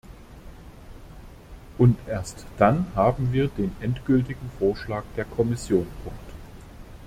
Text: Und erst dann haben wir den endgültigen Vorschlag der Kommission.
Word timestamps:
Und 1.77 1.95
erst 2.07 2.47
dann 2.57 2.87
haben 2.95 3.33
wir 3.33 3.49
den 3.49 3.75
endgültigen 3.81 4.49
Vorschlag 4.57 5.03
der 5.15 5.25
Kommission. 5.25 5.85